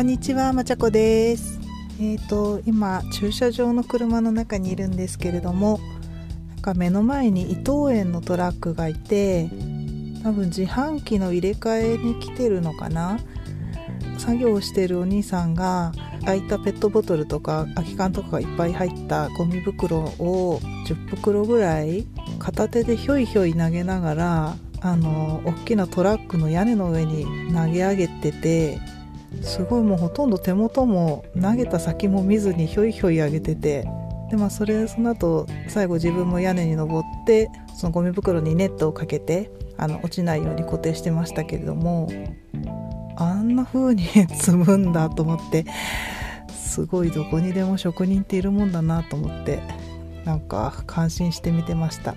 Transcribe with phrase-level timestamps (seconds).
[0.00, 1.60] こんにちは、まちゃこです。
[2.00, 5.78] えっ、と今駐車場の車の中にいるんですけれども、
[6.48, 9.50] なんか目の前に伊藤園のトラックがいて、
[10.22, 13.20] 多分自販機の入れ替えに来てるのかな？
[14.16, 15.92] 作業をしてるお兄さんが
[16.22, 22.06] 空いたペットボトルとか空き缶とかがいっぱい入ったゴミ袋を10袋ぐらい
[22.38, 28.80] 片手でひょいひょい投げながらあの大きなトラックの屋根の上に投げ上げてて
[29.42, 33.86] すごいもうほとんど手元も投げた先も見ずにひょいひょい上げてて
[34.30, 42.08] でまあそれその後最後自分も屋根に登ってそのゴミ袋にネットをかけてあの落ちないように固定してましたけれども
[43.16, 44.04] あんな風に
[44.34, 45.64] 積むんだと思って
[46.48, 49.60] すごいどこにでも職人っているもんだなと思って
[50.24, 52.14] なんか感心して見てました。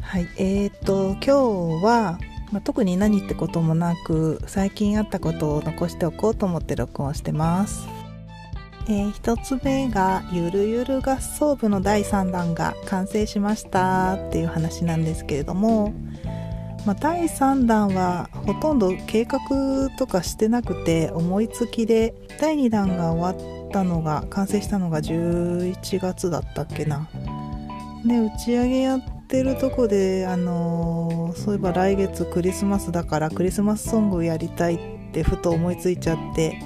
[0.00, 2.18] はいえーと今日は、
[2.52, 7.86] まあ、特に何ってこともなく最近あったことを残しておこうと思って録音してます。
[8.88, 15.92] えー、一つ目がゆるゆる合奏部の第3弾が完成しましたっていう話なんですけれども
[16.88, 19.38] まあ、第3弾はほとんど計画
[19.98, 27.06] とかしてなくて思いつきで第2弾が終わったのが完成したのが11月だったっけな。
[28.06, 34.78] で打ち上げやってるとこであのそういえば来月クリスマスだからクリスマスソングをやりたいっ
[35.12, 36.58] てふと思いついちゃって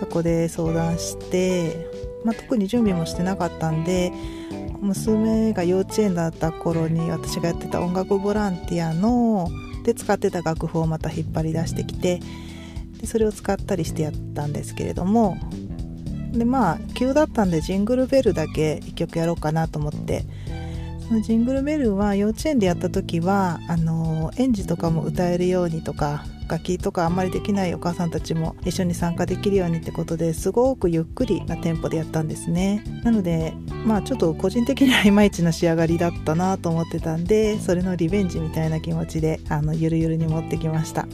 [0.00, 1.86] そこで相談して、
[2.24, 4.12] まあ、特に準備もしてなかったんで
[4.80, 9.48] 娘が幼稚園だった頃に私がやってた音楽ボランティアの
[9.84, 12.20] で使ってた楽譜をまた引っ張り出してきて
[12.98, 15.36] でそれを使ったりしてやったんですけれども
[16.32, 20.24] でまあ急だったんでジングルベルだけ1曲やろうかなと思って
[21.22, 32.82] ジングルベルは幼稚園でやった時はあの園児とかも歌えるようにとか楽器とかあんまりできないお母さんたちも一緒に参加できるようにってことですごくゆっくりなテンポでやったんですね。
[33.04, 33.52] なので
[33.84, 41.06] まあちょっと個人的にはいまいちな仕上がりだったなと思ってたんでそれのリベンジみたいな気持ちであのゆるゆるに持ってきました。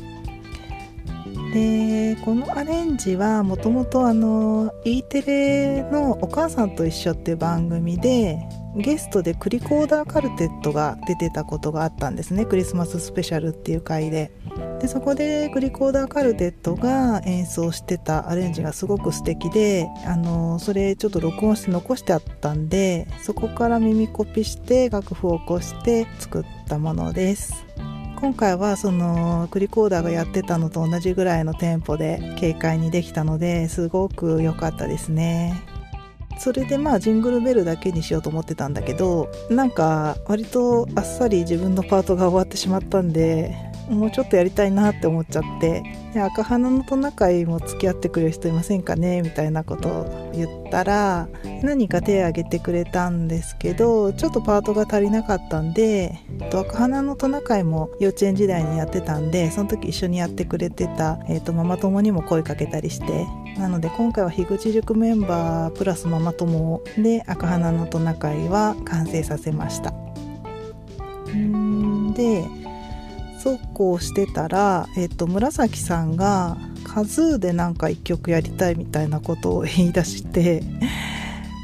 [1.52, 8.40] でこのアレンジはもともとあの E テレの「お母さんと一緒」っていう番組で
[8.76, 12.44] ゲストでクリコーダーカルテットが出てたことがあったんですね。
[12.44, 14.32] クリスマススペシャルっていう回で。
[14.80, 27.64] でそこでクリコーダーカルテットが演奏してたアレンジがすごく素敵であのそれちょっと録音して残してあったんでそこから耳コピして楽譜を起こして作ったものです。
[28.16, 35.73] 今回はそのクリコーダーがやってたのと同じぐらいのテンポで軽快にできたのですごく良かったですね。
[36.44, 43.56] それでまあジングルベルだけにしようと思ってたんだけどなんか割とあっさり自分のパートが終わってしまったんで
[43.88, 45.82] もうちょっとやりたいなって思っちゃって
[46.14, 51.28] 赤花のトナカイも付き合ってくれる人いませんかねみたいなことを言ったら
[51.62, 56.18] 何か手を挙げてくれたんですけどちょっとパートが足りなかったんで
[56.52, 63.26] 赤花のトナカイも幼稚園時代にやってたんでその時一緒にやってくれてた、えっと、ママ友にも声かけたりして
[63.58, 69.92] なので今回は樋口塾メンバープラスママ友で赤花のトナカイは完成させました。
[71.36, 72.12] ん。
[72.14, 72.44] で
[73.38, 80.62] そうこうしてたら、えっと、紫さんがカズーでなんか一曲やりたいみたいなことを言い出して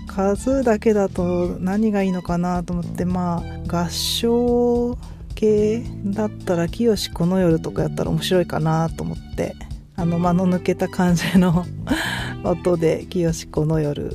[0.06, 4.98] カズーだけだと何がいいのかなと思ってまあ合唱
[5.34, 9.56] 系だったら「清この夜」とかやったら面白いかなと思って
[10.00, 11.66] あの間の抜けた感じの
[12.42, 14.10] 音で「清この夜」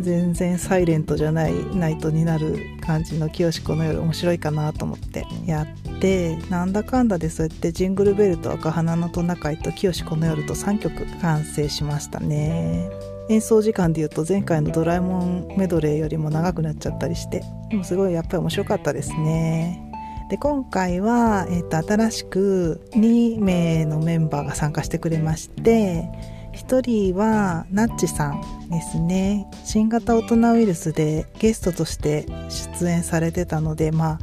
[0.00, 12.88] 全然サイレントじゃないナイトになる感じの「清この夜」面白いかなと思ってやってなんだかんだでそうやってジングルベルと赤花のトナカイと清この夜と3曲完成しましたね。
[13.28, 19.85] 演奏時間でいうと前回のドラえもんメドレーよりも長くなっちゃったりしてでもすごいやっぱり面白かったですね。
[20.28, 26.08] で今回は、えー、と新しく2名のメンバーが参加してくれまして
[26.52, 28.40] 1人はナッチさん
[28.70, 34.18] ですね新型大人ウイルスでゲストとして出演されてたのでま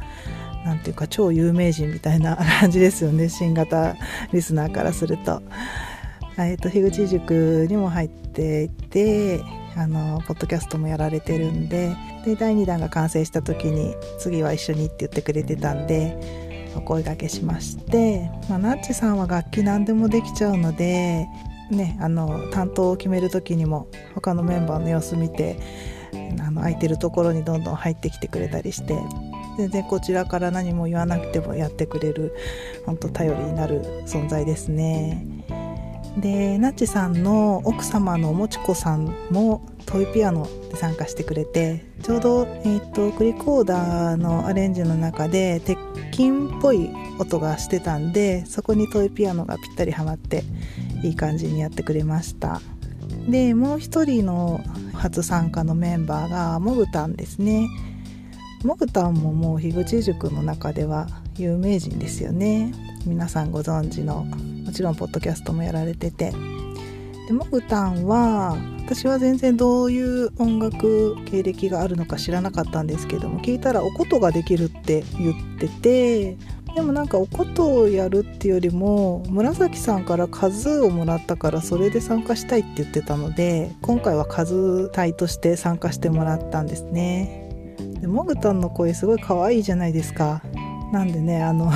[0.64, 3.96] あなんていうか超有名人みたいな 感じですよね新型
[4.32, 5.42] リスナーからすると。
[6.36, 9.40] えー、と樋口塾にも入っていて
[9.76, 16.44] あのポッドキャストもやられてるんでで第2弾が完成した時に次は一緒にって言ってくれてたんで
[16.76, 21.26] お声がけしまして、まあ、ナッチさんは楽器何でもできちゃうので、
[21.70, 25.58] ね、あの担当を決める時にも他のメンバーの様子見て
[26.40, 28.96] あの空いてるところにどんどん入ってきてくれたりして
[29.56, 32.34] 全然こちらから何も言わなくてもやってくれる
[32.86, 35.43] 本当頼りになる存在ですね。
[36.16, 45.78] でなっちさんの奥様のもちこさんもトイピアノで参加してくれてちょうど、えーと、クリコーダーのアレンジの中で鉄
[46.12, 50.44] 筋っぽい音がしてたんでそこにトイピアノがぴったりはまって
[51.02, 52.60] いい感じにやってくれました。
[53.28, 54.60] でもう一人の
[54.92, 57.68] 初参加のメンバーがモグタンですね。
[58.64, 61.06] モグタンももう樋口塾の中では
[61.36, 62.72] 有名人ですよね。
[63.06, 64.26] 皆さんご存知の
[64.74, 66.32] ちろんポッドキャストもやられてて。
[67.26, 76.36] でモグタンは私は全然どういう音楽経歴があるのか知らなかったんですけども聞いたらおことができるって言ってて
[76.74, 87.76] でもなんかおことをやるっていうよりも紫さんから数をもらったからそれで参加したいって言ってたので今回は数隊として参加してもらったんですね。
[88.00, 90.42] でモグタンの声すごい可愛いじゃないですか。
[90.92, 91.72] なんでねあの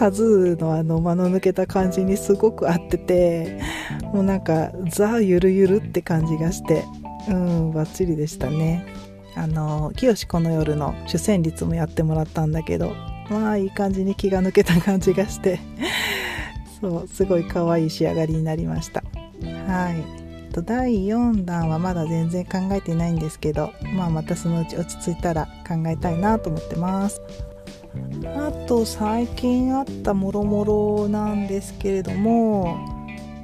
[0.00, 3.60] カズーのあの間の抜けた感じにすごく合ってて
[4.14, 6.86] もうなんかザ・ゆるゆるって感じがして
[7.28, 8.86] うんバッチリでしたね。
[9.34, 12.94] あの清この夜の主旋律もやってもらったんだけど
[13.28, 15.60] まあいい感じに気が抜けた感じがして
[16.80, 19.04] そうすごい可愛い仕上がりになりました。
[19.70, 20.02] はい。
[20.64, 27.20] 第4弾はまだ全然考えてないんですけど、まあ、またそのうち落ち着いたら考えたいなと思ってます。
[28.24, 32.78] あと最近あったもろもろなんですけれども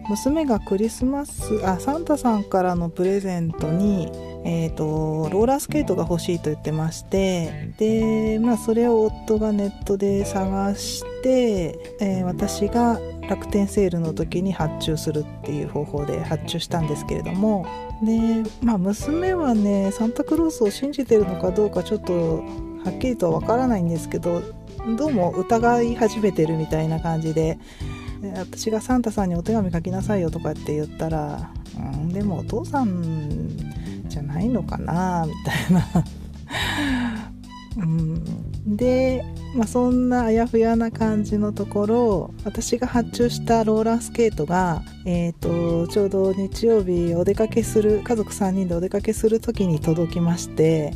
[0.09, 4.11] 娘がクリスマスあサンタさんからのプレゼントに
[4.49, 17.67] えーと、ローラースケートが欲しいと言ってましてで、まあ、それを夫がネットで探して、えー、私が楽天セールの時に発注するっていう方法で発注したんですけれども
[18.05, 22.45] で、まあ、娘はねサンタクロースを信じてるのかどうかちょっと
[22.87, 24.43] はっきりとは分からないんですけど
[24.97, 27.59] どうも疑い始めてるみたいな感じで
[28.37, 33.51] 私がサンタさんにお手紙書きなさいよとかって言ったら、うん、でもお父さん
[34.07, 36.05] じゃないのかなみたいな。
[37.77, 39.23] うん、で、
[39.55, 50.95] まあ、そんなあやふやな感じのところ私が発注したローラースケートが、えーと、ちょうど日曜日お出かけする家族3人でお出かけする時に届きまして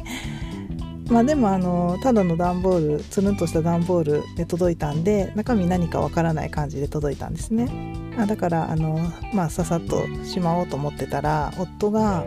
[1.11, 7.69] まあでもあのただの段ボールつるんとした段ボールで届いたんで中身何かわからない感じで届いたんですね
[8.17, 8.99] あだからあの
[9.35, 12.25] まあささっとしまおうと思ってたら夫が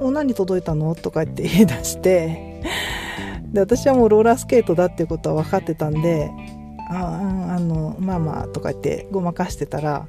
[0.00, 2.62] もう何届いたの?」とか言って言い出して
[3.52, 6.30] で私はもうローラースケートだっていうことは分かってたんで
[6.90, 10.08] 「ああのまあまあ」とか言ってごまかしてたら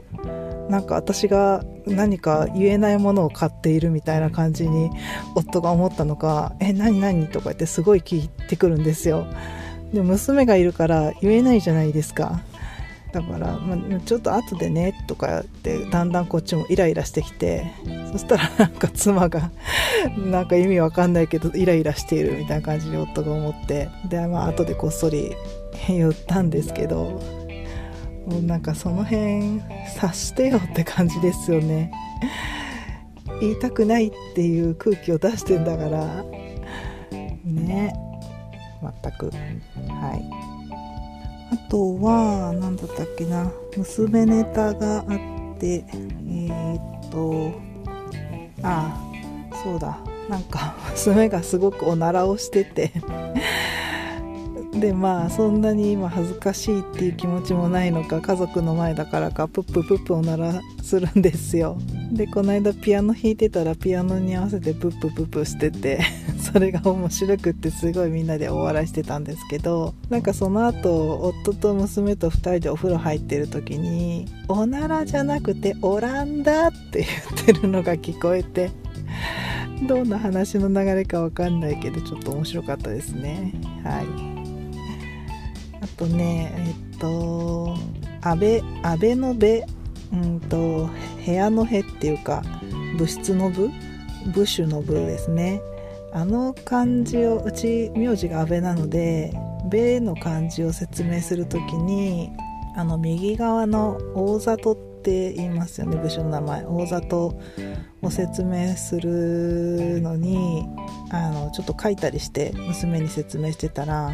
[0.70, 4.90] なんか私が何か言えないものを買っているみたいな感じに
[5.36, 9.28] 夫が思ったのか「え何何?」とか言ってすごい聞いてくるんですよ。
[9.94, 12.42] で娘がいるから言えないじゃないですか。
[13.16, 17.72] だから、まあ、ちょっと後でねとかってだんだんこっちもイライラしてきて
[18.12, 19.52] そしたらなんか妻が
[20.18, 25.34] なんか意味わかんないけどイライラしているみたいな感じに夫が思ってでまあ後でこっそり
[25.88, 27.45] 言ったんですけど
[28.26, 29.62] もうなんかその辺
[29.96, 31.92] 察してよって感じですよね。
[33.40, 36.24] 言いたくないっていう空気を出してんだから。
[37.44, 37.94] ね。
[38.82, 39.30] 全く。
[39.30, 40.46] はい。
[41.54, 43.52] あとは何だったっけな。
[43.78, 46.76] 娘ネタがあってえー、
[47.08, 47.54] っと
[48.64, 49.00] あ
[49.52, 50.00] あそうだ。
[50.30, 52.92] なんか娘がすごくおならをしてて。
[54.80, 61.78] でまあそんなに今恥ずかしいっていう気持ちもないのか家族の前だからかプッププップおならするんですよ。
[62.12, 66.02] でこの間ピアノ弾いてたらピアノに合わせてプッププップしてて
[66.40, 77.06] それが面白くってすごいみんなで大笑いしてたんですけどなんかその後夫と娘と2人でお風呂入ってる時に「おならじゃなくてオランダ」って
[77.36, 78.72] 言ってるのが聞こえて
[79.88, 83.54] どんな話の流れかわかんないけどちょっと面白かったですね。
[83.84, 84.35] はい。
[85.86, 87.78] あとねえっと
[88.22, 89.64] 安倍安倍の部
[90.12, 90.90] うんと
[91.24, 92.42] 部屋の部っていうか
[92.98, 93.70] 部室の部
[94.34, 95.62] 部首の部ですね。
[96.12, 99.34] あの漢字をうち名字が安倍なので
[99.70, 102.32] 「べ」の漢字を説明する時に
[102.76, 106.66] あの右側の大里って言いますよね部署の名前。
[106.66, 107.36] 大里
[108.02, 110.66] を説明するのに
[111.12, 114.12] あのちょっと書いたりして娘に説明してたら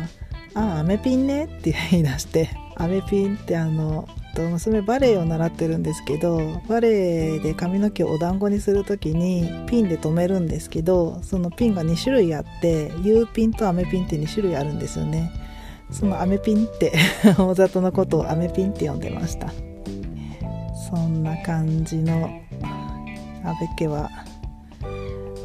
[0.54, 15.32] あアメピンねって言い出してアメピンってあの娘バレエを習ってるんですけどバレエで髪の毛をお団子にする時にピンで留めるんですけどそのピンが2種類あって U ピンとアメピンって2種類あるんですよね。
[15.92, 16.94] そのアメピンって
[17.38, 19.52] 大里のことをアメピンって呼んでました。
[20.90, 22.30] そんな感じの
[23.44, 24.10] 安倍家は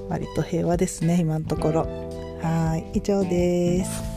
[0.09, 1.81] 割と平和ですね今のところ。
[2.41, 4.16] はい以上です。